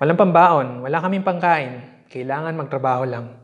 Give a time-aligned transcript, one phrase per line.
[0.00, 3.36] Walang pambaon, wala kaming pangkain, kailangan magtrabaho lang.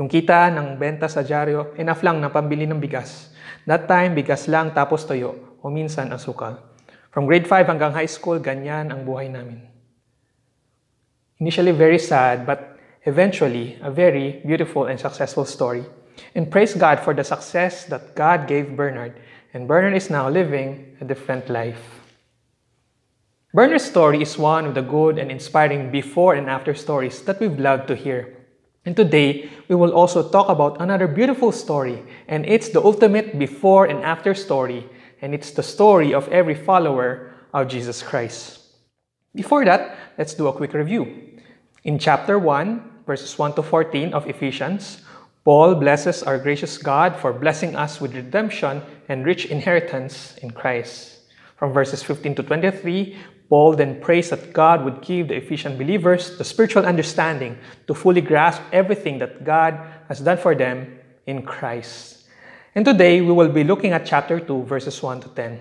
[0.00, 3.28] Yung kita ng benta sa dyaryo, enough lang na pambili ng bigas.
[3.68, 6.64] That time, bigas lang tapos toyo, o minsan asukal.
[7.12, 9.68] From grade 5 hanggang high school, ganyan ang buhay namin.
[11.44, 15.84] Initially very sad, but eventually a very beautiful and successful story.
[16.32, 19.20] And praise God for the success that God gave Bernard.
[19.52, 22.07] And Bernard is now living a different life.
[23.54, 27.58] Bernard's story is one of the good and inspiring before and after stories that we've
[27.58, 28.36] loved to hear.
[28.84, 33.86] And today, we will also talk about another beautiful story, and it's the ultimate before
[33.86, 34.86] and after story,
[35.22, 38.60] and it's the story of every follower of Jesus Christ.
[39.34, 41.40] Before that, let's do a quick review.
[41.84, 45.00] In chapter 1, verses 1 to 14 of Ephesians,
[45.46, 51.14] Paul blesses our gracious God for blessing us with redemption and rich inheritance in Christ.
[51.56, 53.16] From verses 15 to 23,
[53.48, 58.20] Paul then prays that God would give the Ephesian believers the spiritual understanding to fully
[58.20, 62.24] grasp everything that God has done for them in Christ.
[62.74, 65.60] And today we will be looking at chapter 2, verses 1 to 10.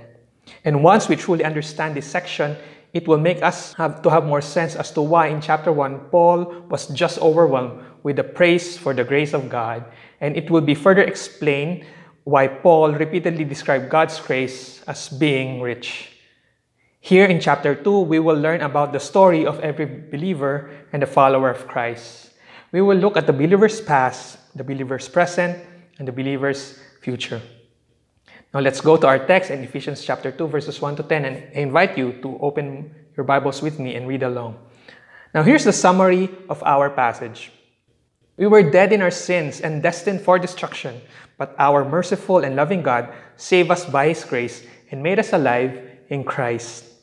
[0.65, 2.57] And once we truly understand this section,
[2.93, 6.09] it will make us have to have more sense as to why in chapter 1
[6.11, 9.85] Paul was just overwhelmed with the praise for the grace of God
[10.21, 11.85] and it will be further explained
[12.23, 16.16] why Paul repeatedly described God's grace as being rich.
[17.07, 21.07] Here in chapter 2 we will learn about the story of every believer and the
[21.07, 22.31] follower of Christ.
[22.73, 25.55] We will look at the believer's past, the believer's present,
[25.99, 27.39] and the believer's future.
[28.53, 31.37] Now let's go to our text in Ephesians chapter 2 verses 1 to 10 and
[31.55, 34.59] I invite you to open your Bibles with me and read along.
[35.33, 37.53] Now here's the summary of our passage.
[38.35, 40.99] We were dead in our sins and destined for destruction,
[41.37, 43.07] but our merciful and loving God
[43.37, 45.79] saved us by his grace and made us alive
[46.09, 46.96] in Christ.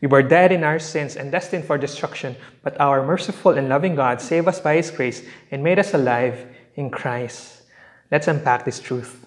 [0.00, 3.94] We were dead in our sins and destined for destruction, but our merciful and loving
[3.94, 7.62] God saved us by his grace and made us alive in Christ.
[8.10, 9.26] Let's unpack this truth.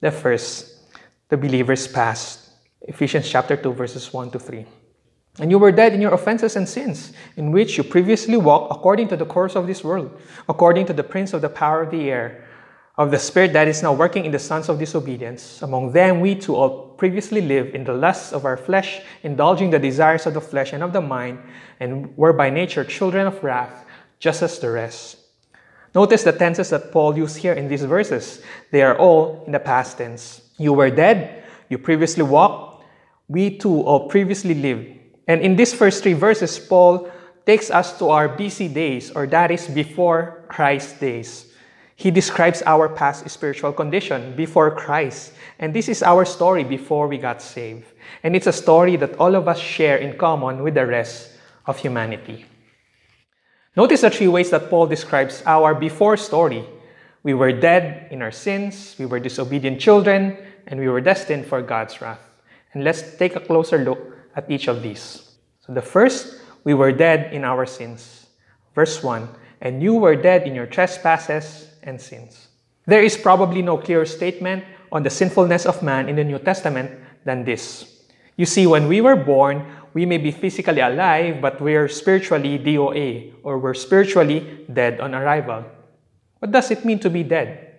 [0.00, 0.76] The first,
[1.28, 2.50] the believer's past.
[2.82, 4.64] Ephesians chapter 2, verses 1 to 3.
[5.40, 9.08] And you were dead in your offenses and sins, in which you previously walked according
[9.08, 10.18] to the course of this world,
[10.48, 12.44] according to the prince of the power of the air,
[12.96, 15.62] of the spirit that is now working in the sons of disobedience.
[15.62, 19.78] Among them we too all previously lived in the lusts of our flesh, indulging the
[19.78, 21.38] desires of the flesh and of the mind,
[21.80, 23.86] and were by nature children of wrath,
[24.18, 25.16] just as the rest.
[25.94, 28.42] Notice the tenses that Paul used here in these verses.
[28.70, 30.42] They are all in the past tense.
[30.58, 32.84] You were dead, you previously walked,
[33.28, 34.98] we too all previously lived.
[35.26, 37.10] And in these first three verses, Paul
[37.46, 41.47] takes us to our BC days, or that is before Christ's days.
[41.98, 45.32] He describes our past spiritual condition before Christ.
[45.58, 47.86] And this is our story before we got saved.
[48.22, 51.32] And it's a story that all of us share in common with the rest
[51.66, 52.46] of humanity.
[53.76, 56.64] Notice the three ways that Paul describes our before story.
[57.24, 60.38] We were dead in our sins, we were disobedient children,
[60.68, 62.22] and we were destined for God's wrath.
[62.74, 63.98] And let's take a closer look
[64.36, 65.32] at each of these.
[65.66, 68.26] So the first, we were dead in our sins.
[68.76, 69.28] Verse 1
[69.62, 72.48] And you were dead in your trespasses and sins.
[72.86, 76.90] There is probably no clearer statement on the sinfulness of man in the New Testament
[77.24, 78.04] than this.
[78.36, 83.34] You see, when we were born, we may be physically alive, but we're spiritually DOA,
[83.42, 85.64] or we're spiritually dead on arrival.
[86.38, 87.74] What does it mean to be dead?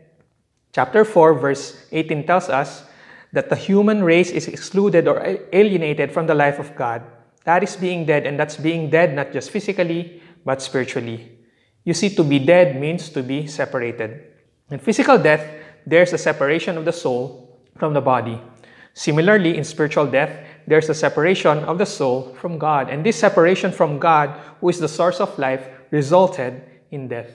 [0.73, 2.83] Chapter 4, verse 18 tells us
[3.31, 7.03] that the human race is excluded or alienated from the life of God.
[7.45, 11.38] That is being dead, and that's being dead not just physically, but spiritually.
[11.89, 14.21] You see, to be dead means to be separated.
[14.69, 15.41] In physical death,
[15.87, 18.39] there's a separation of the soul from the body.
[18.93, 20.29] Similarly, in spiritual death,
[20.67, 22.91] there's a separation of the soul from God.
[22.91, 27.31] And this separation from God, who is the source of life, resulted in death.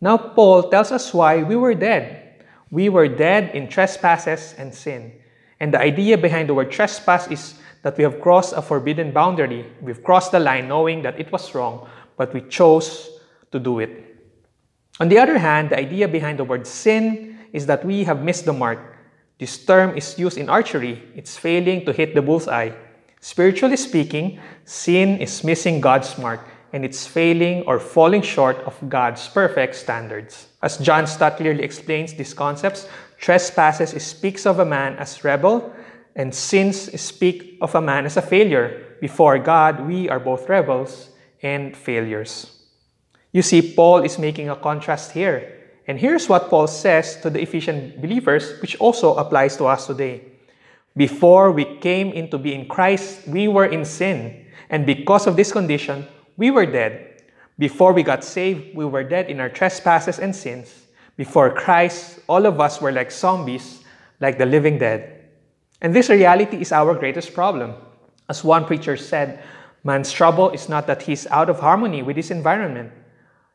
[0.00, 2.42] Now, Paul tells us why we were dead.
[2.72, 5.12] We were dead in trespasses and sin.
[5.60, 9.64] And the idea behind the word trespass is that we have crossed a forbidden boundary.
[9.80, 13.13] We've crossed the line knowing that it was wrong, but we chose
[13.54, 13.90] to do it.
[15.00, 18.44] On the other hand, the idea behind the word sin is that we have missed
[18.44, 18.98] the mark.
[19.38, 21.02] This term is used in archery.
[21.14, 22.70] It's failing to hit the bullseye.
[23.20, 26.40] Spiritually speaking, sin is missing God's mark
[26.72, 30.48] and it's failing or falling short of God's perfect standards.
[30.60, 35.72] As John Stott clearly explains these concepts, trespasses speaks of a man as rebel,
[36.16, 38.96] and sins speak of a man as a failure.
[39.00, 41.10] Before God, we are both rebels
[41.42, 42.53] and failures.
[43.34, 45.58] You see, Paul is making a contrast here.
[45.88, 50.22] And here's what Paul says to the Ephesian believers, which also applies to us today.
[50.96, 54.46] Before we came into being Christ, we were in sin.
[54.70, 57.24] And because of this condition, we were dead.
[57.58, 60.86] Before we got saved, we were dead in our trespasses and sins.
[61.16, 63.82] Before Christ, all of us were like zombies,
[64.20, 65.24] like the living dead.
[65.82, 67.74] And this reality is our greatest problem.
[68.28, 69.42] As one preacher said,
[69.82, 72.92] man's trouble is not that he's out of harmony with his environment.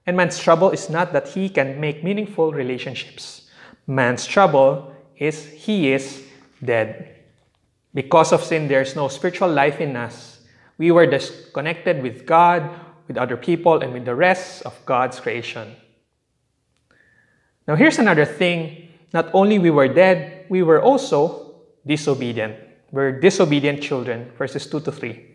[0.05, 3.49] And man's trouble is not that he can make meaningful relationships.
[3.85, 6.23] Man's trouble is he is
[6.63, 7.15] dead.
[7.93, 10.41] Because of sin, there is no spiritual life in us.
[10.77, 12.69] We were disconnected with God,
[13.07, 15.75] with other people, and with the rest of God's creation.
[17.67, 18.89] Now, here's another thing.
[19.13, 21.55] Not only we were dead, we were also
[21.85, 22.55] disobedient.
[22.91, 25.28] We're disobedient children, verses 2 to 3.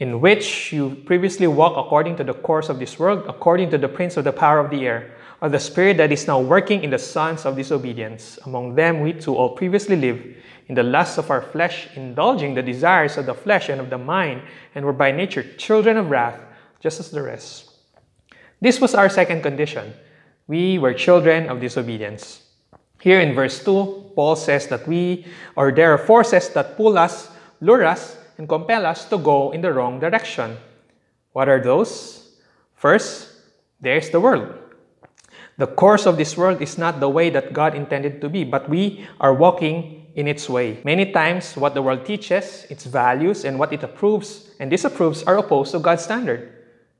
[0.00, 3.88] In which you previously walked according to the course of this world, according to the
[3.88, 5.12] prince of the power of the air,
[5.42, 8.38] of the spirit that is now working in the sons of disobedience.
[8.46, 10.24] Among them we too all previously lived
[10.68, 13.98] in the lusts of our flesh, indulging the desires of the flesh and of the
[13.98, 14.40] mind,
[14.74, 16.40] and were by nature children of wrath,
[16.80, 17.70] just as the rest.
[18.58, 19.92] This was our second condition.
[20.46, 22.42] We were children of disobedience.
[23.00, 25.26] Here in verse 2, Paul says that we,
[25.56, 27.30] or there are forces that pull us,
[27.60, 30.56] lure us, and compel us to go in the wrong direction.
[31.32, 32.40] What are those?
[32.74, 33.28] First,
[33.82, 34.56] there's the world.
[35.58, 38.66] The course of this world is not the way that God intended to be, but
[38.66, 40.80] we are walking in its way.
[40.84, 45.36] Many times, what the world teaches, its values, and what it approves and disapproves are
[45.36, 46.50] opposed to God's standard.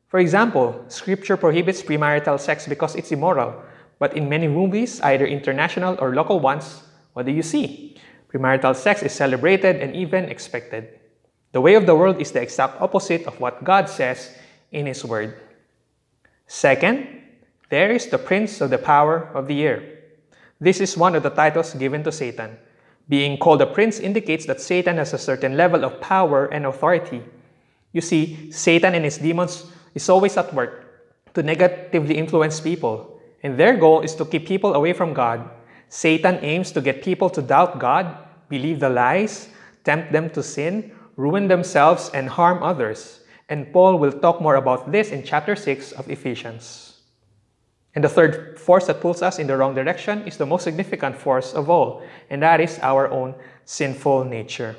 [0.09, 3.65] For example, Scripture prohibits premarital sex because it's immoral.
[3.99, 6.83] But in many movies, either international or local ones,
[7.15, 7.97] what do you see?
[8.29, 11.00] Premarital sex is celebrated and even expected.
[11.53, 14.37] The way of the world is the exact opposite of what God says
[14.71, 15.35] in His Word.
[16.47, 17.07] Second,
[17.71, 19.83] there is the prince of the power of the air.
[20.61, 22.59] This is one of the titles given to Satan.
[23.09, 27.23] Being called a prince indicates that Satan has a certain level of power and authority.
[27.93, 30.87] You see, Satan and his demons is always at work
[31.35, 35.49] to negatively influence people, and their goal is to keep people away from God.
[35.89, 38.17] Satan aims to get people to doubt God,
[38.49, 39.49] believe the lies,
[39.83, 43.21] tempt them to sin, ruin themselves, and harm others.
[43.51, 47.01] And Paul will talk more about this in chapter 6 of Ephesians.
[47.95, 51.17] And the third force that pulls us in the wrong direction is the most significant
[51.17, 53.35] force of all, and that is our own
[53.65, 54.77] sinful nature.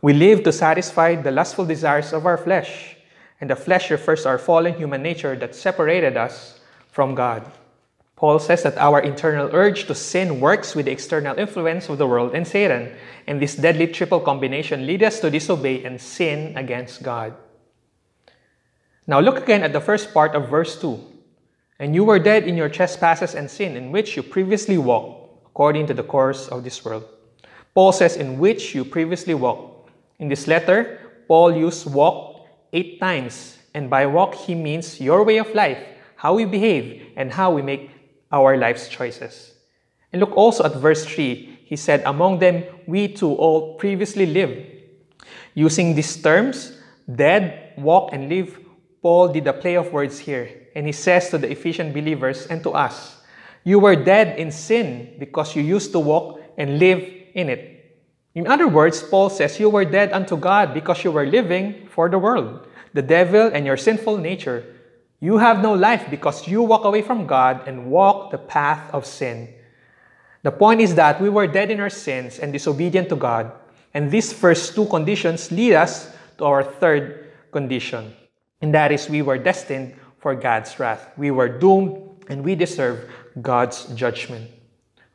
[0.00, 2.96] We live to satisfy the lustful desires of our flesh,
[3.40, 6.60] and the flesh refers to our fallen human nature that separated us
[6.92, 7.50] from God.
[8.16, 12.06] Paul says that our internal urge to sin works with the external influence of the
[12.06, 12.96] world and Satan,
[13.26, 17.34] and this deadly triple combination leads us to disobey and sin against God.
[19.06, 20.98] Now look again at the first part of verse 2.
[21.78, 25.86] And you were dead in your trespasses and sin, in which you previously walked, according
[25.88, 27.04] to the course of this world.
[27.74, 29.90] Paul says, in which you previously walked.
[30.18, 33.58] In this letter, Paul used walk eight times.
[33.74, 35.78] And by walk, he means your way of life,
[36.16, 37.90] how we behave, and how we make
[38.32, 39.54] our life's choices.
[40.12, 41.60] And look also at verse 3.
[41.64, 44.66] He said, Among them, we too all previously lived.
[45.54, 46.78] Using these terms,
[47.12, 48.58] dead, walk, and live,
[49.02, 52.62] Paul did a play of words here and he says to the Ephesian believers and
[52.62, 53.16] to us,
[53.64, 57.02] You were dead in sin because you used to walk and live
[57.34, 57.96] in it.
[58.34, 62.10] In other words, Paul says you were dead unto God because you were living for
[62.10, 64.75] the world, the devil, and your sinful nature.
[65.20, 69.06] You have no life because you walk away from God and walk the path of
[69.06, 69.48] sin.
[70.42, 73.52] The point is that we were dead in our sins and disobedient to God.
[73.94, 78.14] And these first two conditions lead us to our third condition.
[78.60, 81.10] And that is we were destined for God's wrath.
[81.16, 84.50] We were doomed and we deserve God's judgment.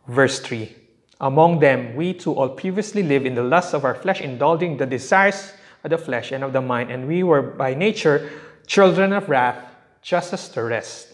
[0.08, 0.75] Verse 3
[1.22, 4.88] Among them, we too all previously lived in the lusts of our flesh, indulging the
[4.88, 5.53] desires
[5.84, 8.31] of the flesh and of the mind, and we were by nature
[8.65, 9.71] children of wrath,
[10.01, 11.13] just as the rest.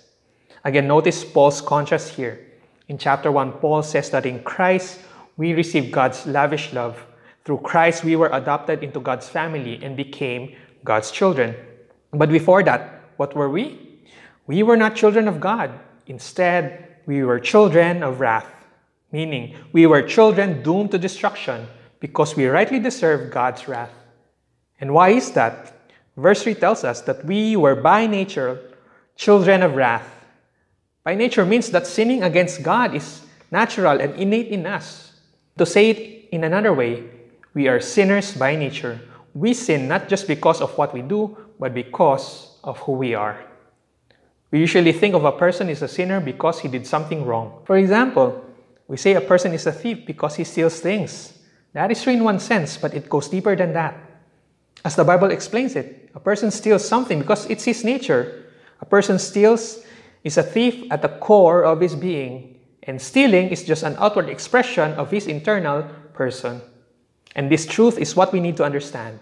[0.63, 2.39] Again, notice Paul's contrast here.
[2.88, 5.00] In chapter 1, Paul says that in Christ
[5.36, 7.06] we received God's lavish love.
[7.46, 11.56] Through Christ, we were adopted into God's family and became God's children.
[12.12, 14.00] But before that, what were we?
[14.48, 15.72] We were not children of God.
[16.08, 18.48] Instead, we were children of wrath,
[19.12, 21.67] meaning we were children doomed to destruction
[22.00, 23.94] because we rightly deserve God's wrath.
[24.79, 25.74] And why is that?
[26.15, 28.60] Verse 3 tells us that we were by nature
[29.18, 30.08] children of wrath.
[31.04, 35.14] By nature means that sinning against God is natural and innate in us.
[35.58, 37.04] To say it in another way,
[37.54, 39.02] we are sinners by nature.
[39.34, 43.44] We sin not just because of what we do, but because of who we are.
[44.52, 47.62] We usually think of a person as a sinner because he did something wrong.
[47.66, 48.46] For example,
[48.88, 51.34] we say a person is a thief because he steals things.
[51.74, 53.98] That is true in one sense, but it goes deeper than that.
[54.86, 58.47] As the Bible explains it, A person steals something because it's his nature.
[58.89, 59.84] Person steals
[60.24, 64.29] is a thief at the core of his being, and stealing is just an outward
[64.29, 66.62] expression of his internal person.
[67.36, 69.20] And this truth is what we need to understand.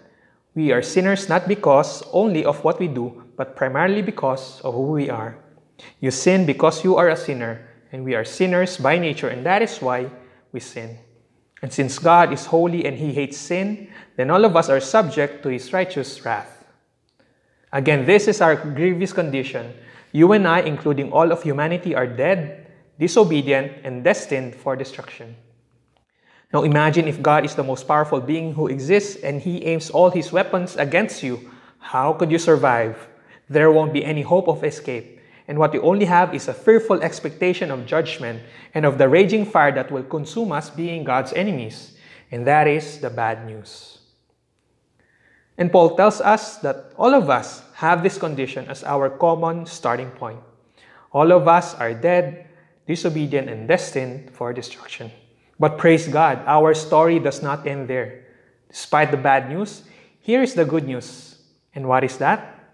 [0.54, 4.92] We are sinners not because only of what we do, but primarily because of who
[4.92, 5.36] we are.
[6.00, 9.62] You sin because you are a sinner, and we are sinners by nature, and that
[9.62, 10.10] is why
[10.52, 10.98] we sin.
[11.60, 15.42] And since God is holy and He hates sin, then all of us are subject
[15.42, 16.55] to His righteous wrath.
[17.72, 19.74] Again, this is our grievous condition.
[20.12, 22.66] You and I, including all of humanity, are dead,
[22.98, 25.36] disobedient, and destined for destruction.
[26.52, 30.10] Now imagine if God is the most powerful being who exists and He aims all
[30.10, 31.50] His weapons against you.
[31.78, 33.08] How could you survive?
[33.48, 35.20] There won't be any hope of escape.
[35.48, 38.42] And what you only have is a fearful expectation of judgment
[38.74, 41.96] and of the raging fire that will consume us being God's enemies.
[42.30, 43.95] And that is the bad news.
[45.58, 50.10] And Paul tells us that all of us have this condition as our common starting
[50.10, 50.40] point.
[51.12, 52.46] All of us are dead,
[52.86, 55.10] disobedient, and destined for destruction.
[55.58, 58.24] But praise God, our story does not end there.
[58.68, 59.82] Despite the bad news,
[60.20, 61.38] here is the good news.
[61.74, 62.64] And what is that?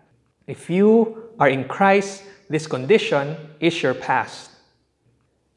[0.46, 4.50] If you are in Christ, this condition is your past.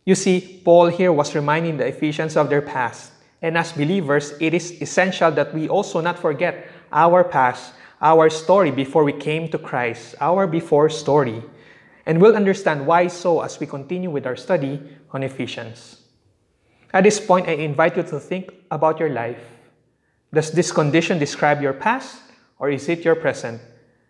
[0.05, 3.12] You see, Paul here was reminding the Ephesians of their past.
[3.41, 8.71] And as believers, it is essential that we also not forget our past, our story
[8.71, 11.43] before we came to Christ, our before story.
[12.05, 16.01] And we'll understand why so as we continue with our study on Ephesians.
[16.93, 19.41] At this point, I invite you to think about your life.
[20.33, 22.21] Does this condition describe your past
[22.59, 23.61] or is it your present?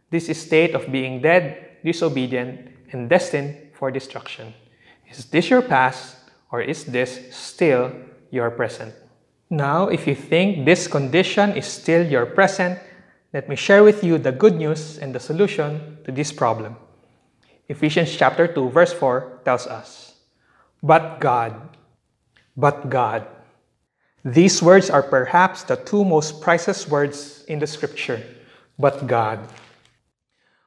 [0.10, 4.54] This state of being dead, disobedient, and destined for destruction.
[5.10, 6.18] Is this your past
[6.52, 7.92] or is this still
[8.32, 8.94] your present?
[9.50, 12.80] Now, if you think this condition is still your present,
[13.34, 16.78] let me share with you the good news and the solution to this problem.
[17.68, 20.16] Ephesians chapter 2 verse 4 tells us,
[20.82, 21.78] But God,
[22.58, 23.28] but God.
[24.24, 28.24] These words are perhaps the two most priceless words in the scripture,
[28.80, 29.40] but God.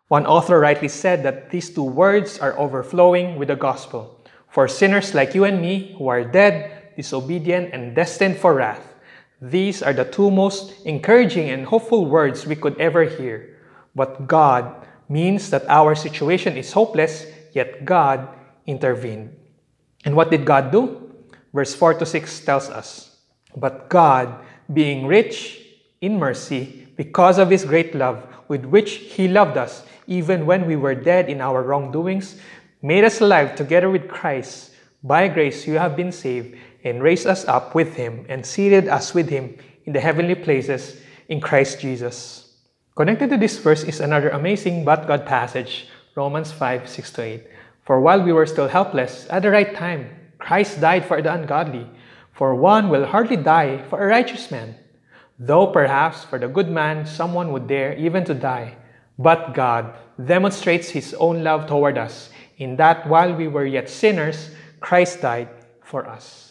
[0.07, 5.15] One author rightly said that these two words are overflowing with the gospel for sinners
[5.15, 8.83] like you and me who are dead disobedient, and destined for wrath.
[9.41, 13.55] These are the two most encouraging and hopeful words we could ever hear.
[13.95, 17.25] But God means that our situation is hopeless,
[17.55, 18.27] yet God
[18.67, 19.31] intervened.
[20.05, 21.15] And what did God do?
[21.55, 23.17] Verse 4 to 6 tells us
[23.57, 24.35] But God,
[24.67, 25.63] being rich
[26.01, 30.75] in mercy, because of his great love with which he loved us, even when we
[30.75, 32.41] were dead in our wrongdoings,
[32.83, 34.75] made us alive together with Christ.
[35.03, 39.15] By grace you have been saved and raised us up with him and seated us
[39.15, 42.57] with him in the heavenly places in Christ Jesus.
[42.95, 47.47] Connected to this verse is another amazing but God passage, Romans 5 6 to 8.
[47.85, 51.87] For while we were still helpless, at the right time, Christ died for the ungodly.
[52.33, 54.77] For one will hardly die for a righteous man,
[55.39, 58.77] though perhaps for the good man someone would dare even to die.
[59.19, 59.95] But God
[60.25, 65.49] demonstrates his own love toward us, in that while we were yet sinners, Christ died
[65.83, 66.48] for us.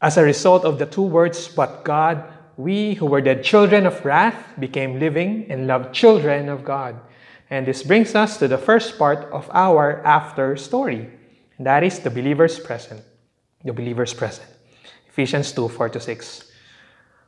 [0.00, 2.24] As a result of the two words, but God,
[2.56, 7.00] we who were dead children of wrath became living and loved children of God.
[7.50, 11.10] And this brings us to the first part of our after story.
[11.58, 13.02] That is the believer's present.
[13.64, 14.48] The believer's present.
[15.08, 16.50] Ephesians 2 4 to 6.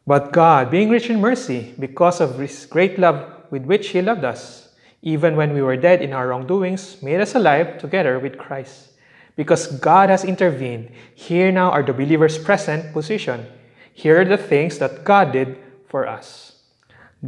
[0.07, 4.25] But God, being rich in mercy, because of his great love with which he loved
[4.25, 4.71] us,
[5.02, 8.92] even when we were dead in our wrongdoings, made us alive together with Christ.
[9.37, 13.47] Because God has intervened, here now are the believer's present position.
[13.93, 15.57] Here are the things that God did
[15.89, 16.62] for us.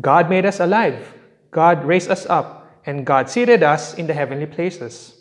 [0.01, 1.15] God made us alive,
[1.51, 5.15] God raised us up, and God seated us in the heavenly places.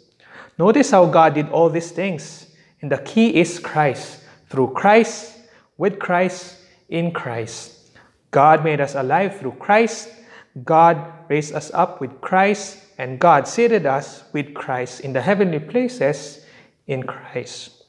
[0.57, 2.47] Notice how God did all these things.
[2.81, 4.21] And the key is Christ.
[4.49, 5.39] Through Christ,
[5.77, 6.57] with Christ,
[6.89, 7.91] in Christ.
[8.31, 10.09] God made us alive through Christ.
[10.63, 10.97] God
[11.29, 12.77] raised us up with Christ.
[12.97, 16.42] And God seated us with Christ in the heavenly places
[16.87, 17.83] in Christ.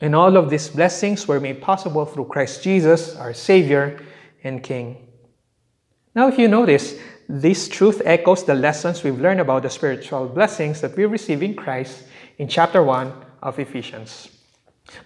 [0.00, 4.00] And all of these blessings were made possible through Christ Jesus, our Savior
[4.44, 5.08] and King.
[6.14, 6.94] Now, if you notice,
[7.28, 11.54] this truth echoes the lessons we've learned about the spiritual blessings that we receive in
[11.54, 12.04] Christ
[12.38, 13.12] in chapter 1
[13.42, 14.28] of Ephesians.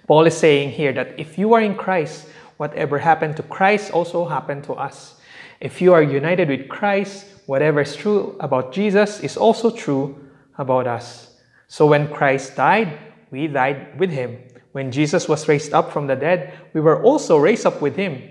[0.07, 4.25] Paul is saying here that if you are in Christ, whatever happened to Christ also
[4.25, 5.17] happened to us.
[5.61, 10.87] If you are united with Christ, whatever is true about Jesus is also true about
[10.87, 11.35] us.
[11.67, 12.99] So when Christ died,
[13.33, 14.39] we died with him.
[14.73, 18.23] When Jesus was raised up from the dead, we were also raised up with him.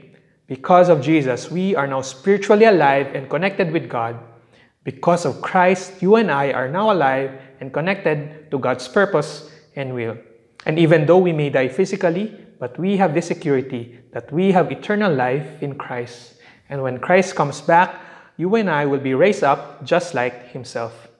[0.48, 4.20] Because of Jesus, we are now spiritually alive and connected with God.
[4.84, 9.94] Because of Christ, you and I are now alive and connected to God's purpose and
[9.94, 10.18] will.
[10.66, 14.72] And even though we may die physically, but we have the security that we have
[14.72, 16.36] eternal life in Christ.
[16.70, 18.00] And when Christ comes back,
[18.38, 21.11] you and I will be raised up just like Himself.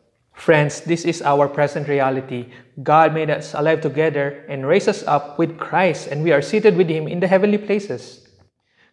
[0.42, 2.48] Friends, this is our present reality.
[2.82, 6.76] God made us alive together and raised us up with Christ, and we are seated
[6.76, 8.28] with Him in the heavenly places.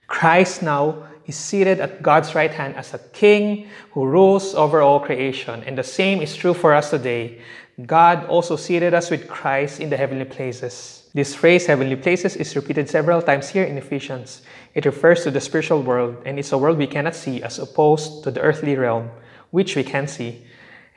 [0.08, 5.00] Christ now is seated at God's right hand as a king who rules over all
[5.00, 7.40] creation, and the same is true for us today.
[7.86, 11.08] God also seated us with Christ in the heavenly places.
[11.14, 14.42] This phrase, heavenly places, is repeated several times here in Ephesians.
[14.74, 18.22] It refers to the spiritual world, and it's a world we cannot see as opposed
[18.24, 19.08] to the earthly realm,
[19.50, 20.44] which we can see.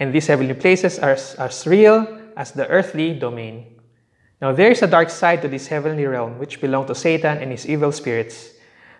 [0.01, 3.79] And these heavenly places are as real as the earthly domain.
[4.41, 7.51] Now, there is a dark side to this heavenly realm, which belongs to Satan and
[7.51, 8.49] his evil spirits.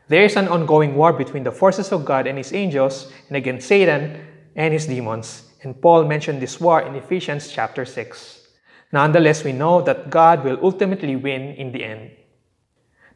[0.10, 3.68] There is an ongoing war between the forces of God and his angels and against
[3.68, 4.22] Satan
[4.56, 5.50] and his demons.
[5.64, 8.48] And Paul mentioned this war in Ephesians chapter 6.
[8.92, 12.12] Nonetheless, we know that God will ultimately win in the end.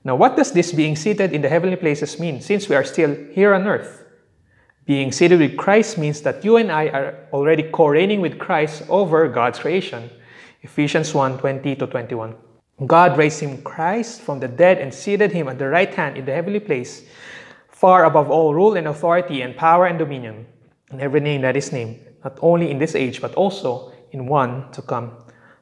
[0.04, 3.16] Now, what does this being seated in the heavenly places mean since we are still
[3.30, 4.05] here on earth?
[4.86, 9.28] Being seated with Christ means that you and I are already co-reigning with Christ over
[9.28, 10.12] God's creation.
[10.62, 12.36] Ephesians 1, 20 to 21.
[12.86, 16.26] God raised him Christ from the dead and seated him at the right hand in
[16.26, 17.04] the heavenly place,
[17.68, 20.46] far above all rule and authority and power and dominion,
[20.92, 24.72] and every name that is named, not only in this age, but also in one
[24.72, 25.12] to come.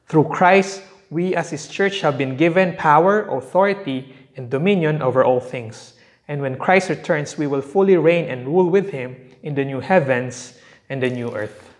[0.06, 5.40] Through Christ, we as his church have been given power, authority, and dominion over all
[5.40, 5.93] things.
[6.28, 9.80] And when Christ returns, we will fully reign and rule with him in the new
[9.80, 10.58] heavens
[10.88, 11.74] and the new earth.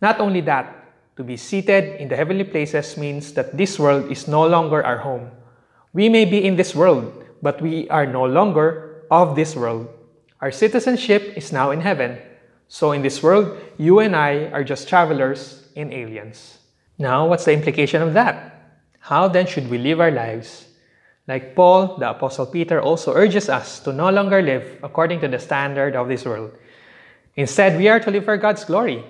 [0.00, 0.82] Not only that,
[1.16, 4.98] to be seated in the heavenly places means that this world is no longer our
[4.98, 5.30] home.
[5.92, 9.88] We may be in this world, but we are no longer of this world.
[10.40, 12.18] Our citizenship is now in heaven.
[12.68, 16.58] So in this world, you and I are just travelers and aliens.
[16.98, 18.80] Now, what's the implication of that?
[18.98, 20.66] How then should we live our lives?
[21.28, 25.38] Like Paul, the Apostle Peter also urges us to no longer live according to the
[25.38, 26.50] standard of this world.
[27.36, 29.04] Instead, we are to live for God's glory.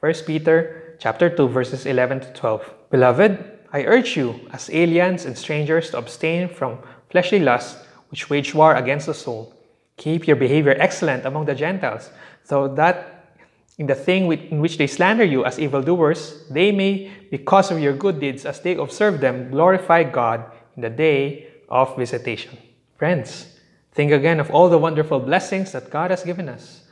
[0.00, 2.74] 1 Peter chapter 2 verses 11 to 12.
[2.90, 6.78] Beloved, I urge you as aliens and strangers to abstain from
[7.10, 9.52] fleshly lusts which wage war against the soul.
[9.98, 12.10] Keep your behavior excellent among the Gentiles,
[12.42, 13.36] so that
[13.76, 17.92] in the thing in which they slander you as evildoers, they may, because of your
[17.92, 20.44] good deeds as they observe them, glorify God
[20.76, 22.58] the day of visitation.
[22.96, 23.58] Friends,
[23.92, 26.82] think again of all the wonderful blessings that God has given us.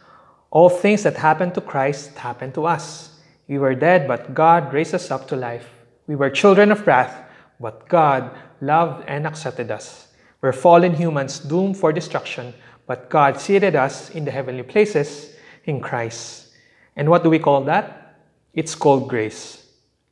[0.51, 3.19] All things that happened to Christ happened to us.
[3.49, 5.69] We were dead, but God raised us up to life.
[6.07, 7.25] We were children of wrath,
[7.61, 10.09] but God loved and accepted us.
[10.41, 12.55] We're fallen humans doomed for destruction,
[12.87, 16.49] but God seated us in the heavenly places in Christ.
[16.97, 18.19] And what do we call that?
[18.53, 19.67] It's called grace.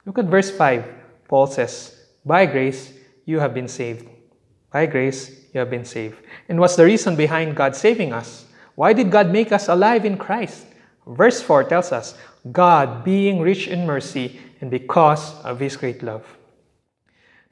[0.07, 0.85] Look at verse 5.
[1.29, 2.93] Paul says, By grace
[3.25, 4.09] you have been saved.
[4.73, 6.17] By grace, you have been saved.
[6.49, 8.47] And what's the reason behind God saving us?
[8.75, 10.67] Why did God make us alive in Christ?
[11.07, 12.17] Verse 4 tells us,
[12.53, 16.25] God being rich in mercy and because of his great love.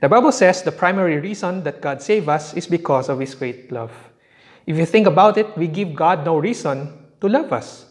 [0.01, 3.73] The Bible says the primary reason that God saved us is because of his great
[3.73, 3.91] love.
[4.65, 7.87] If you think about it, we give God no reason to love us.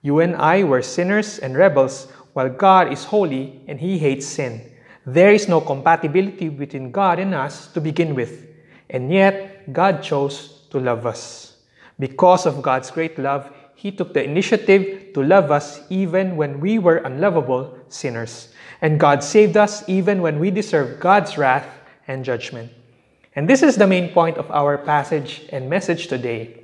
[0.00, 4.71] You and I were sinners and rebels, while God is holy and he hates sin.
[5.04, 8.46] There is no compatibility between God and us to begin with,
[8.88, 11.56] and yet God chose to love us.
[11.98, 16.78] Because of God's great love, He took the initiative to love us even when we
[16.78, 18.48] were unlovable sinners.
[18.80, 21.66] And God saved us even when we deserved God's wrath
[22.06, 22.70] and judgment.
[23.34, 26.62] And this is the main point of our passage and message today.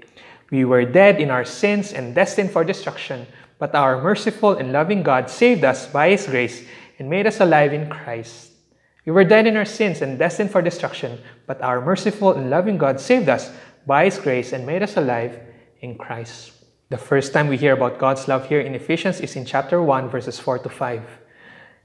[0.51, 3.27] We were dead in our sins and destined for destruction,
[3.59, 6.65] but our merciful and loving God saved us by His grace
[6.99, 8.51] and made us alive in Christ.
[9.07, 12.77] We were dead in our sins and destined for destruction, but our merciful and loving
[12.77, 13.51] God saved us
[13.87, 15.41] by His grace and made us alive
[15.81, 16.53] in Christ.
[16.91, 20.11] The first time we hear about God's love here in Ephesians is in chapter 1,
[20.11, 21.03] verses 4 to 5.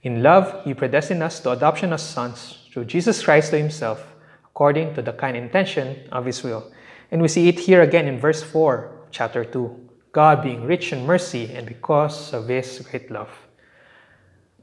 [0.04, 4.96] In love, He predestined us to adoption as sons through Jesus Christ to Himself, according
[4.96, 6.72] to the kind intention of His will.
[7.12, 9.90] And we see it here again in verse 4, chapter 2.
[10.12, 13.30] God being rich in mercy and because of His great love.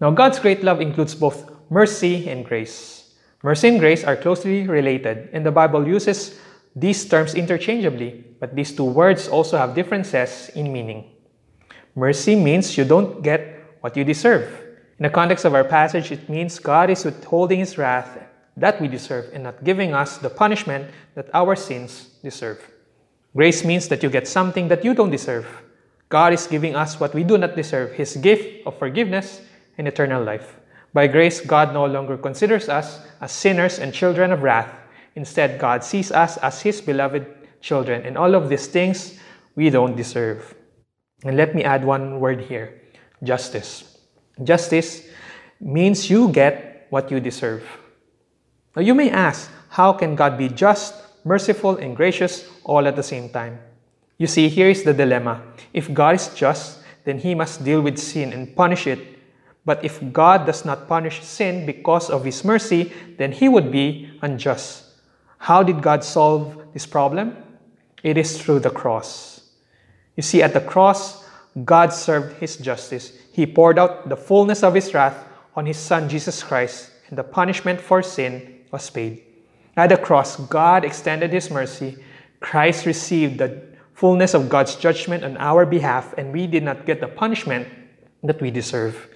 [0.00, 3.12] Now, God's great love includes both mercy and grace.
[3.42, 6.38] Mercy and grace are closely related, and the Bible uses
[6.74, 11.10] these terms interchangeably, but these two words also have differences in meaning.
[11.94, 14.48] Mercy means you don't get what you deserve.
[14.98, 18.18] In the context of our passage, it means God is withholding His wrath
[18.56, 22.60] that we deserve and not giving us the punishment that our sins deserve.
[23.34, 25.46] Grace means that you get something that you don't deserve.
[26.08, 29.40] God is giving us what we do not deserve His gift of forgiveness
[29.80, 30.60] and eternal life.
[30.92, 34.68] By grace, God no longer considers us as sinners and children of wrath.
[35.16, 37.24] Instead, God sees us as His beloved
[37.62, 39.18] children, and all of these things
[39.56, 40.54] we don't deserve.
[41.24, 42.76] And let me add one word here
[43.24, 43.98] justice.
[44.44, 45.08] Justice
[45.60, 47.64] means you get what you deserve.
[48.76, 53.02] Now, you may ask, how can God be just, merciful, and gracious all at the
[53.02, 53.58] same time?
[54.18, 55.42] You see, here is the dilemma.
[55.72, 59.19] If God is just, then He must deal with sin and punish it.
[59.64, 64.10] But if God does not punish sin because of His mercy, then He would be
[64.22, 64.84] unjust.
[65.38, 67.36] How did God solve this problem?
[68.02, 69.50] It is through the cross.
[70.16, 71.24] You see, at the cross,
[71.64, 73.12] God served His justice.
[73.32, 77.24] He poured out the fullness of His wrath on His Son Jesus Christ, and the
[77.24, 79.22] punishment for sin was paid.
[79.76, 81.96] At the cross, God extended His mercy.
[82.40, 83.62] Christ received the
[83.94, 87.68] fullness of God's judgment on our behalf, and we did not get the punishment
[88.22, 89.08] that we deserve.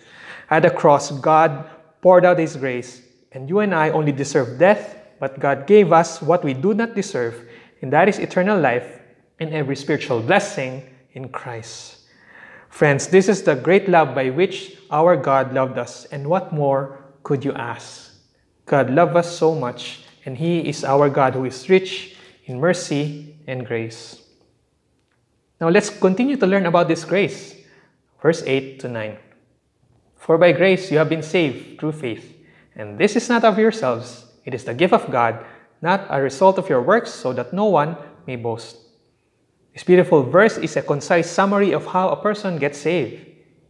[0.50, 1.68] At the cross, God
[2.02, 3.02] poured out His grace,
[3.32, 6.94] and you and I only deserve death, but God gave us what we do not
[6.94, 7.48] deserve,
[7.80, 9.00] and that is eternal life
[9.40, 11.98] and every spiritual blessing in Christ.
[12.68, 16.98] Friends, this is the great love by which our God loved us, and what more
[17.22, 18.12] could you ask?
[18.66, 23.36] God loved us so much, and He is our God who is rich in mercy
[23.46, 24.22] and grace.
[25.60, 27.54] Now let's continue to learn about this grace.
[28.20, 29.18] Verse 8 to 9.
[30.24, 32.34] For by grace you have been saved through faith,
[32.74, 35.44] and this is not of yourselves, it is the gift of God,
[35.82, 37.94] not a result of your works, so that no one
[38.26, 38.78] may boast.
[39.74, 43.20] This beautiful verse is a concise summary of how a person gets saved.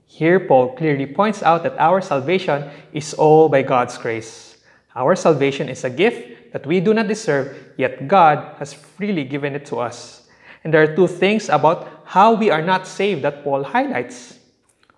[0.06, 4.58] Here, Paul clearly points out that our salvation is all by God's grace.
[4.94, 9.56] Our salvation is a gift that we do not deserve, yet God has freely given
[9.56, 10.28] it to us.
[10.62, 14.38] And there are two things about how we are not saved that Paul highlights.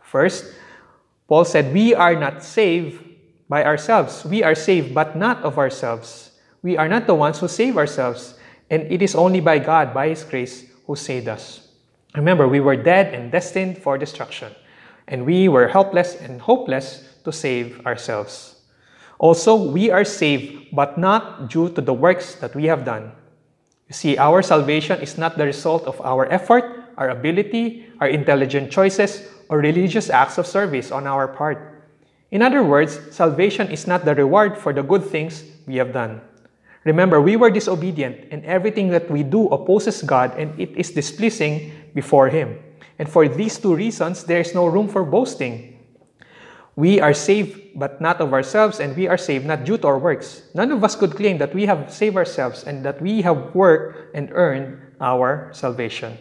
[0.02, 0.52] First,
[1.28, 3.02] Paul said, We are not saved
[3.48, 4.24] by ourselves.
[4.24, 6.32] We are saved, but not of ourselves.
[6.62, 8.34] We are not the ones who save ourselves,
[8.70, 11.68] and it is only by God, by His grace, who saved us.
[12.14, 14.52] Remember, we were dead and destined for destruction,
[15.06, 18.56] and we were helpless and hopeless to save ourselves.
[19.18, 23.12] Also, we are saved, but not due to the works that we have done.
[23.88, 26.64] You see, our salvation is not the result of our effort,
[26.96, 31.76] our ability, our intelligent choices, or religious acts of service on our part.
[32.30, 36.20] In other words, salvation is not the reward for the good things we have done.
[36.84, 41.72] Remember, we were disobedient, and everything that we do opposes God and it is displeasing
[41.94, 42.58] before Him.
[42.98, 45.82] And for these two reasons, there is no room for boasting.
[46.76, 49.98] We are saved, but not of ourselves, and we are saved not due to our
[49.98, 50.42] works.
[50.54, 54.14] None of us could claim that we have saved ourselves and that we have worked
[54.14, 56.18] and earned our salvation.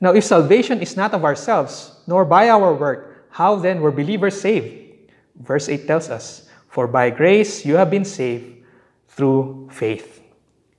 [0.00, 4.40] Now, if salvation is not of ourselves, nor by our work, how then were believers
[4.40, 5.10] saved?
[5.40, 8.64] Verse 8 tells us, For by grace you have been saved
[9.08, 10.22] through faith.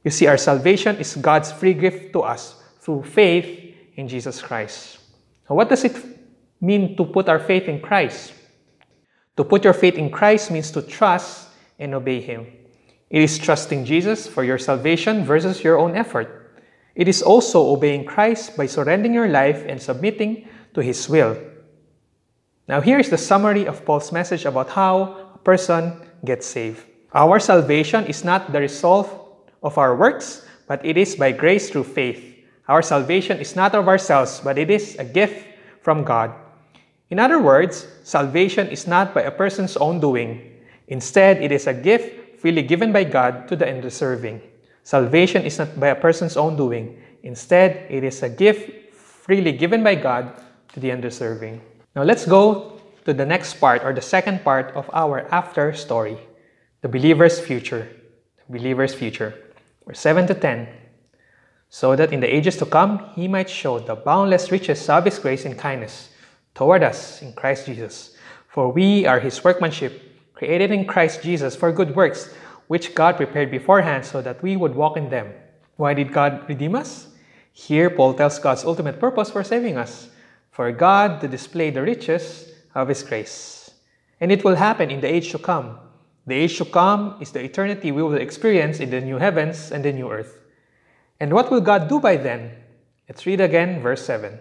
[0.03, 4.99] You see, our salvation is God's free gift to us through faith in Jesus Christ.
[5.49, 5.95] Now, what does it
[6.62, 8.34] mean to put our faith in Christ?
[9.36, 12.47] To put your faith in Christ means to trust and obey Him.
[13.10, 16.46] It is trusting Jesus for your salvation versus your own effort.
[16.97, 21.38] It is also obeying Christ by surrendering your life and submitting to His will.
[22.67, 25.93] Now, here is the summary of Paul's message about how a person
[26.25, 26.83] gets saved.
[27.13, 29.07] Our salvation is not the result
[29.62, 32.36] of our works, but it is by grace through faith.
[32.67, 35.45] Our salvation is not of ourselves, but it is a gift
[35.81, 36.33] from God.
[37.12, 40.51] In other words, salvation is not by a person's own doing.
[40.88, 44.41] Instead, it is a gift freely given by God to the undeserving.
[44.88, 46.95] Salvation is not by a person's own doing.
[47.23, 50.32] Instead, it is a gift freely given by God
[50.71, 51.60] to the undeserving.
[51.93, 56.17] Now let's go to the next part or the second part of our after story
[56.80, 57.89] the believer's future.
[58.47, 59.36] The believer's future.
[59.86, 60.69] Verse 7 to 10.
[61.67, 65.19] So that in the ages to come he might show the boundless riches of his
[65.19, 66.12] grace and kindness
[66.56, 68.15] toward us in Christ Jesus.
[68.47, 72.34] For we are his workmanship, created in Christ Jesus for good works,
[72.67, 75.34] which God prepared beforehand so that we would walk in them.
[75.75, 77.08] Why did God redeem us?
[77.53, 80.10] Here, Paul tells God's ultimate purpose for saving us
[80.51, 83.71] for God to display the riches of his grace.
[84.19, 85.80] And it will happen in the age to come
[86.27, 89.84] the age to come is the eternity we will experience in the new heavens and
[89.84, 90.38] the new earth.
[91.21, 92.51] And what will God do by then?
[93.08, 94.38] Let's read again verse 7.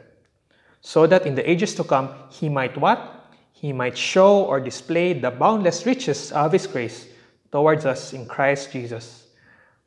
[0.81, 3.31] So that in the ages to come, He might what?
[3.53, 7.07] He might show or display the boundless riches of His grace
[7.53, 9.27] towards us in Christ Jesus.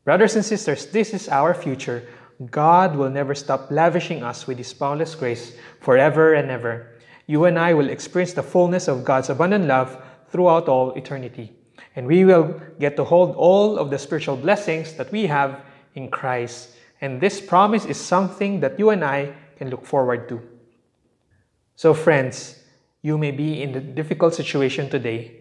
[0.05, 2.07] Brothers and sisters, this is our future.
[2.51, 6.95] God will never stop lavishing us with His boundless grace forever and ever.
[7.27, 11.53] You and I will experience the fullness of God's abundant love throughout all eternity.
[11.95, 15.61] And we will get to hold all of the spiritual blessings that we have
[15.95, 16.75] in Christ.
[17.01, 20.41] And this promise is something that you and I can look forward to.
[21.75, 22.59] So, friends,
[23.01, 25.38] you may be in a difficult situation today.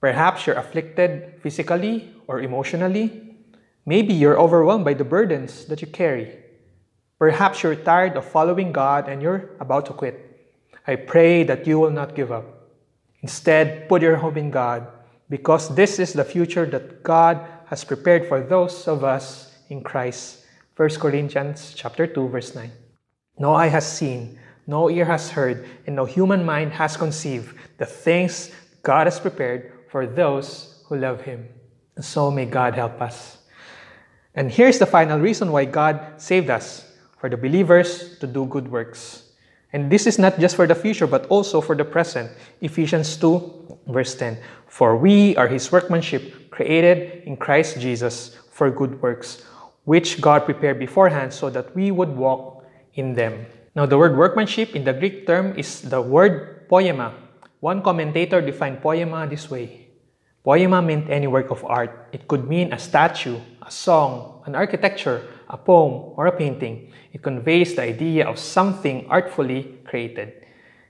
[0.00, 3.36] Perhaps you're afflicted physically or emotionally.
[3.84, 6.38] Maybe you're overwhelmed by the burdens that you carry.
[7.18, 10.16] Perhaps you're tired of following God and you're about to quit.
[10.86, 12.44] I pray that you will not give up.
[13.20, 14.86] Instead, put your hope in God
[15.28, 20.44] because this is the future that God has prepared for those of us in Christ.
[20.76, 22.70] 1 Corinthians chapter 2 verse 9.
[23.38, 27.86] No eye has seen, no ear has heard, and no human mind has conceived the
[27.86, 28.50] things
[28.82, 31.48] God has prepared for those who love him.
[31.96, 33.38] And so may God help us.
[34.34, 36.86] And here's the final reason why God saved us
[37.18, 39.30] for the believers to do good works.
[39.72, 42.30] And this is not just for the future, but also for the present.
[42.60, 44.38] Ephesians 2, verse 10.
[44.66, 49.44] For we are his workmanship, created in Christ Jesus for good works,
[49.84, 53.46] which God prepared beforehand so that we would walk in them.
[53.74, 57.14] Now, the word workmanship in the Greek term is the word poema.
[57.60, 59.90] One commentator defined poema this way
[60.42, 62.08] Poema meant any work of art.
[62.12, 66.92] It could mean a statue, a song, an architecture, a poem, or a painting.
[67.12, 70.32] It conveys the idea of something artfully created.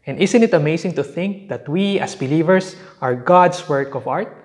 [0.06, 4.37] And isn't it amazing to think that we as believers are God's work of art?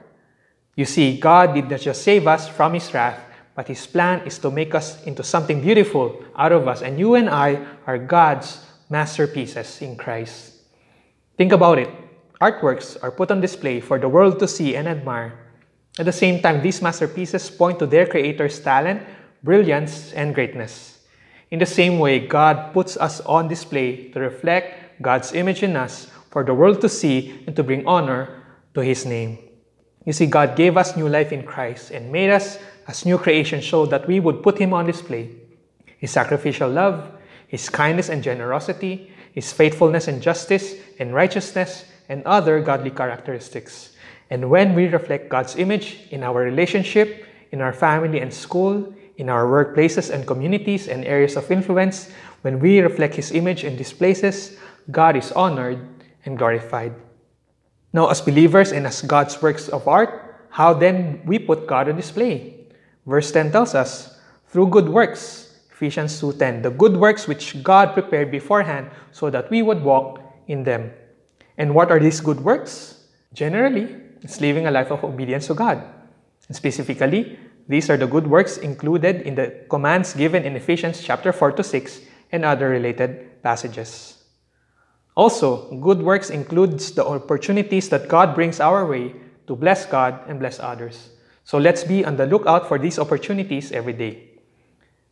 [0.76, 3.22] You see, God did not just save us from His wrath,
[3.54, 6.82] but His plan is to make us into something beautiful out of us.
[6.82, 10.54] And you and I are God's masterpieces in Christ.
[11.38, 12.05] Think about it.
[12.42, 15.40] Artworks are put on display for the world to see and admire.
[15.98, 19.04] At the same time, these masterpieces point to their creator's talent,
[19.44, 21.00] brilliance, and greatness.
[21.52, 26.12] In the same way, God puts us on display to reflect God's image in us
[26.30, 28.44] for the world to see and to bring honor
[28.74, 29.38] to His name.
[30.06, 33.62] You see, God gave us new life in Christ and made us as new creation
[33.62, 35.32] so that we would put Him on display.
[35.98, 37.10] His sacrificial love,
[37.48, 43.92] His kindness and generosity, His faithfulness and justice and righteousness, and other godly characteristics.
[44.30, 49.30] And when we reflect God's image in our relationship, in our family and school, in
[49.30, 53.94] our workplaces and communities and areas of influence, when we reflect His image in these
[53.94, 54.58] places,
[54.92, 55.80] God is honored
[56.26, 56.94] and glorified.
[57.94, 61.96] Now, as believers and as God's works of art, how then we put God on
[61.96, 62.68] display?
[63.06, 68.32] Verse 10 tells us, through good works, Ephesians 2.10, the good works which God prepared
[68.32, 70.92] beforehand so that we would walk in them.
[71.58, 73.06] And what are these good works?
[73.34, 75.84] Generally, it's living a life of obedience to God.
[76.48, 81.34] And specifically, these are the good works included in the commands given in Ephesians chapter
[81.34, 84.24] 4 to 6 and other related passages.
[85.16, 89.16] Also, good works includes the opportunities that God brings our way
[89.48, 91.10] to bless God and bless others.
[91.44, 94.30] So let's be on the lookout for these opportunities every day.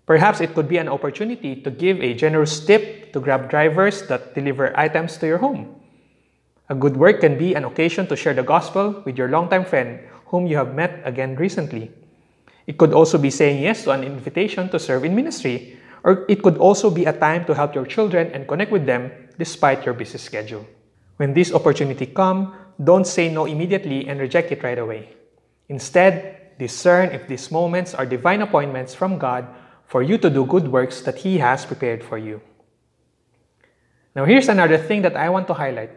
[0.05, 4.35] Perhaps it could be an opportunity to give a generous tip to grab drivers that
[4.35, 5.82] deliver items to your home.
[6.69, 9.99] A good work can be an occasion to share the gospel with your longtime friend
[10.27, 11.91] whom you have met again recently.
[12.65, 16.41] It could also be saying yes to an invitation to serve in ministry, or it
[16.41, 19.93] could also be a time to help your children and connect with them despite your
[19.93, 20.65] busy schedule.
[21.17, 25.13] When this opportunity come, don't say no immediately and reject it right away.
[25.69, 29.47] Instead, discern if these moments are divine appointments from God
[29.85, 32.41] for you to do good works that He has prepared for you.
[34.15, 35.91] Now, here's another thing that I want to highlight.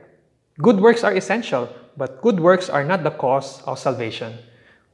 [0.62, 4.38] Good works are essential, but good works are not the cause of salvation.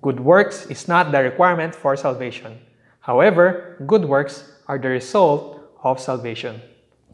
[0.02, 2.58] Good works is not the requirement for salvation.
[2.98, 6.60] However, good works are the result of salvation.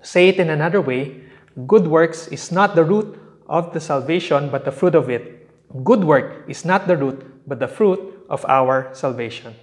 [0.01, 1.25] Say it in another way,
[1.67, 5.51] good works is not the root of the salvation, but the fruit of it.
[5.85, 9.55] Good work is not the root, but the fruit of our salvation.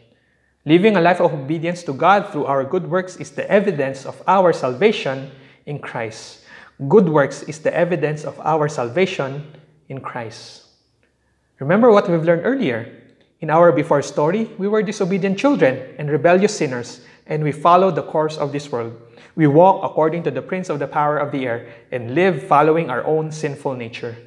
[0.64, 4.22] Living a life of obedience to God through our good works is the evidence of
[4.28, 5.32] our salvation
[5.66, 6.45] in Christ.
[6.76, 9.48] Good works is the evidence of our salvation
[9.88, 10.64] in Christ.
[11.60, 13.02] Remember what we've learned earlier.
[13.40, 18.04] In our before story, we were disobedient children and rebellious sinners, and we followed the
[18.04, 18.92] course of this world.
[19.36, 22.90] We walk according to the prince of the power of the air and live following
[22.90, 24.18] our own sinful nature.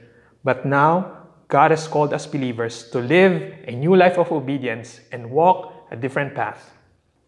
[0.43, 5.31] But now, God has called us believers to live a new life of obedience and
[5.31, 6.73] walk a different path.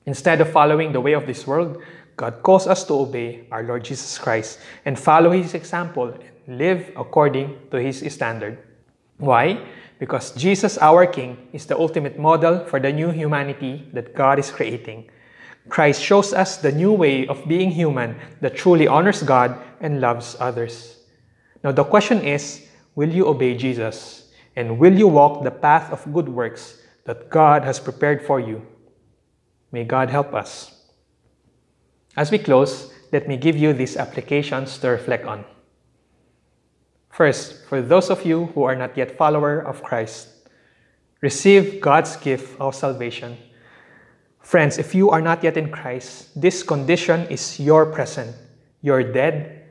[0.07, 1.83] Instead of following the way of this world,
[2.17, 6.15] God calls us to obey our Lord Jesus Christ and follow His example
[6.47, 8.59] and live according to His standard.
[9.19, 9.61] Why?
[9.99, 14.51] Because Jesus, our King, is the ultimate model for the new humanity that God is
[14.51, 15.11] creating.
[15.69, 20.37] Christ shows us the new way of being human that truly honors God and loves
[20.41, 20.99] others.
[21.63, 24.33] Now, the question is will you obey Jesus?
[24.57, 28.67] And will you walk the path of good works that God has prepared for you?
[29.71, 30.80] May God help us.
[32.17, 35.45] As we close, let me give you these applications to reflect on.
[37.11, 40.29] First, for those of you who are not yet follower of Christ,
[41.21, 43.37] receive God's gift of salvation.
[44.41, 48.35] Friends, if you are not yet in Christ, this condition is your present.
[48.81, 49.65] You're dead.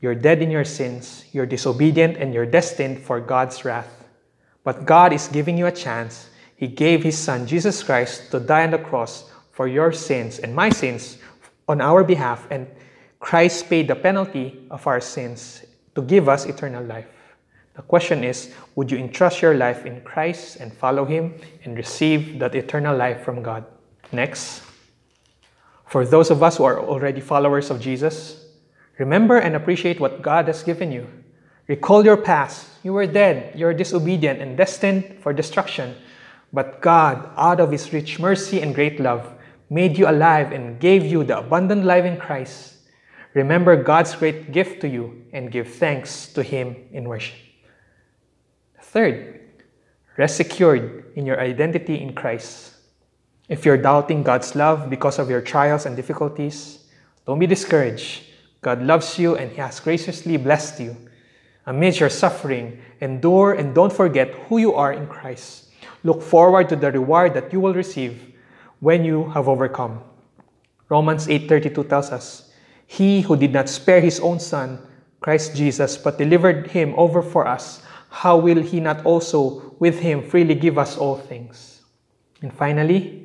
[0.00, 1.24] You're dead in your sins.
[1.32, 4.08] You're disobedient and you're destined for God's wrath.
[4.62, 6.30] But God is giving you a chance.
[6.56, 10.54] He gave His Son, Jesus Christ, to die on the cross for your sins and
[10.54, 11.18] my sins
[11.68, 12.46] on our behalf.
[12.50, 12.66] And
[13.20, 17.08] Christ paid the penalty of our sins to give us eternal life.
[17.74, 22.38] The question is would you entrust your life in Christ and follow Him and receive
[22.38, 23.64] that eternal life from God?
[24.12, 24.62] Next,
[25.86, 28.46] for those of us who are already followers of Jesus,
[28.98, 31.06] remember and appreciate what God has given you.
[31.66, 32.68] Recall your past.
[32.82, 35.96] You were dead, you were disobedient, and destined for destruction.
[36.52, 39.33] But God, out of His rich mercy and great love,
[39.74, 42.74] made you alive and gave you the abundant life in Christ.
[43.34, 47.34] Remember God's great gift to you and give thanks to Him in worship.
[48.80, 49.40] Third,
[50.16, 52.76] rest secured in your identity in Christ.
[53.48, 56.84] If you're doubting God's love because of your trials and difficulties,
[57.26, 58.22] don't be discouraged.
[58.62, 60.96] God loves you and He has graciously blessed you.
[61.66, 65.72] Amidst your suffering, endure and don't forget who you are in Christ.
[66.04, 68.33] Look forward to the reward that you will receive
[68.84, 70.04] when you have overcome.
[70.90, 72.52] Romans 8:32 tells us,
[72.84, 74.76] "He who did not spare his own son,
[75.24, 77.80] Christ Jesus, but delivered him over for us,
[78.20, 81.80] how will he not also with him freely give us all things?"
[82.42, 83.24] And finally,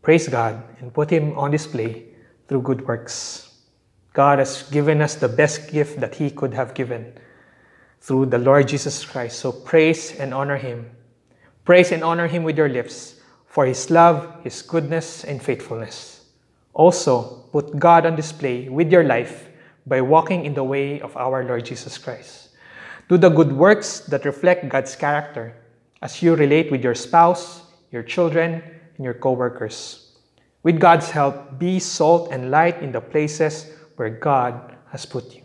[0.00, 2.16] praise God and put him on display
[2.48, 3.52] through good works.
[4.14, 7.20] God has given us the best gift that he could have given
[8.00, 9.44] through the Lord Jesus Christ.
[9.44, 10.88] So praise and honor him.
[11.68, 13.19] Praise and honor him with your lips
[13.60, 16.24] for his love, his goodness, and faithfulness.
[16.72, 19.50] Also, put God on display with your life
[19.84, 22.56] by walking in the way of our Lord Jesus Christ.
[23.10, 25.54] Do the good works that reflect God's character
[26.00, 28.62] as you relate with your spouse, your children,
[28.96, 30.16] and your co-workers.
[30.62, 35.44] With God's help, be salt and light in the places where God has put you.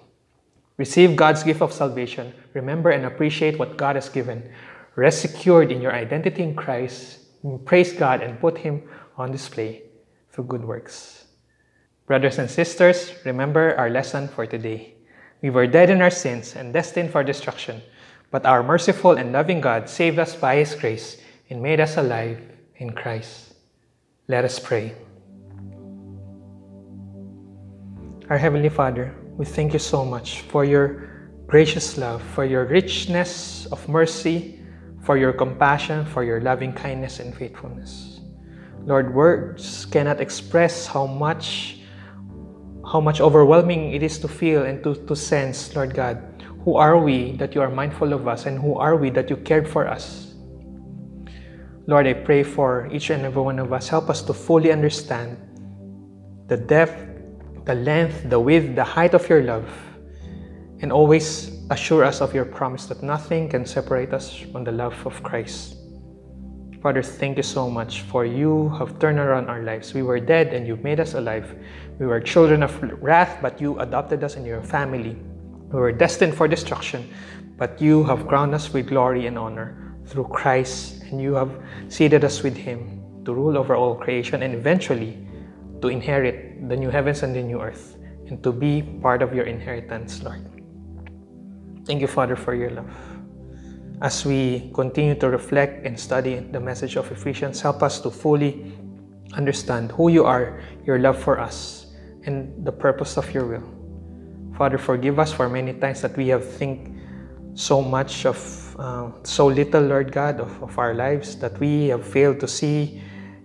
[0.78, 2.34] Receive God's gift of salvation.
[2.54, 4.50] Remember and appreciate what God has given.
[4.96, 8.82] Rest secured in your identity in Christ Mm, praise God and put Him
[9.18, 9.84] on display
[10.32, 11.26] through good works.
[12.08, 14.96] Brothers and sisters, remember our lesson for today.
[15.42, 17.82] We were dead in our sins and destined for destruction,
[18.32, 22.42] but our merciful and loving God saved us by His grace and made us alive
[22.78, 23.54] in Christ.
[24.28, 24.96] Let us pray.
[28.28, 33.68] Our Heavenly Father, we thank you so much for your gracious love, for your richness
[33.68, 34.60] of mercy
[35.06, 38.20] for your compassion, for your loving kindness and faithfulness.
[38.84, 41.80] Lord, words cannot express how much
[42.86, 46.22] how much overwhelming it is to feel and to, to sense, Lord God,
[46.64, 49.38] who are we that you are mindful of us and who are we that you
[49.38, 50.36] cared for us?
[51.88, 53.88] Lord, I pray for each and every one of us.
[53.90, 55.38] Help us to fully understand
[56.48, 56.98] the depth,
[57.66, 59.70] the length, the width, the height of your love,
[60.82, 64.96] and always assure us of your promise that nothing can separate us from the love
[65.06, 65.78] of Christ.
[66.82, 69.92] Father, thank you so much for you have turned around our lives.
[69.92, 71.58] We were dead and you've made us alive.
[71.98, 75.18] We were children of wrath, but you adopted us in your family.
[75.74, 77.10] We were destined for destruction,
[77.58, 81.50] but you have crowned us with glory and honor through Christ, and you have
[81.90, 85.18] seated us with him to rule over all creation and eventually
[85.82, 87.98] to inherit the new heavens and the new earth
[88.28, 90.55] and to be part of your inheritance, Lord.
[91.86, 92.90] Thank you, Father, for your love.
[94.02, 98.74] As we continue to reflect and study the message of Ephesians, help us to fully
[99.34, 101.94] understand who you are, your love for us,
[102.26, 103.64] and the purpose of your will.
[104.58, 106.98] Father, forgive us for many times that we have think
[107.54, 112.06] so much of uh, so little, Lord God, of, of our lives that we have
[112.06, 113.02] failed to see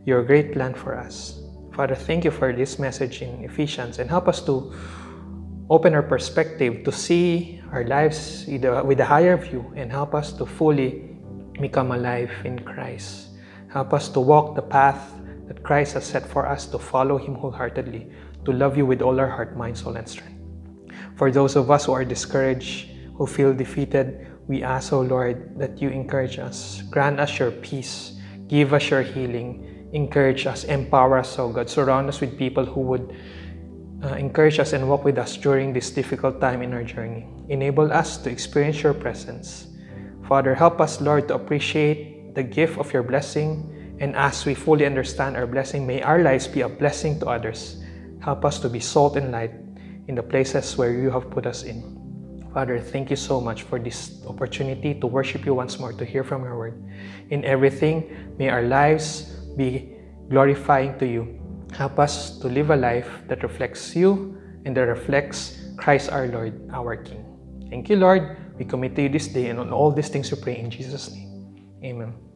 [0.07, 1.43] your great plan for us.
[1.75, 4.75] Father, thank you for this message in Ephesians and help us to
[5.71, 10.45] open our perspective to see our lives with a higher view and help us to
[10.45, 11.15] fully
[11.61, 13.39] become alive in Christ.
[13.71, 15.15] Help us to walk the path
[15.47, 18.11] that Christ has set for us to follow Him wholeheartedly,
[18.45, 20.43] to love you with all our heart, mind, soul, and strength.
[21.15, 25.55] For those of us who are discouraged, who feel defeated, we ask, O oh Lord,
[25.57, 26.83] that you encourage us.
[26.91, 28.19] Grant us your peace.
[28.49, 29.71] Give us your healing.
[29.93, 31.69] encourage us, empower us, oh God.
[31.69, 33.17] Surround us with people who would
[34.03, 37.27] uh, encourage us and walk with us during this difficult time in our journey.
[37.49, 39.69] Enable us to experience your presence.
[40.27, 43.97] Father, help us, Lord, to appreciate the gift of your blessing.
[44.01, 47.83] And as we fully understand our blessing, may our lives be a blessing to others.
[48.21, 49.53] Help us to be salt and light
[50.09, 51.97] in the places where you have put us in.
[52.55, 56.25] Father, thank you so much for this opportunity to worship you once more, to hear
[56.25, 56.83] from your word.
[57.31, 59.95] In everything, may our lives be
[60.29, 61.40] glorifying to you.
[61.73, 66.69] Help us to live a life that reflects you and that reflects Christ our Lord,
[66.73, 67.25] our King.
[67.71, 68.37] Thank you, Lord.
[68.59, 71.11] We commit to you this day and on all these things we pray in Jesus'
[71.11, 71.57] name.
[71.83, 72.30] Amen.